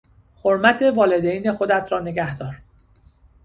[0.43, 2.61] حرمت والدین خودت را نگهدار.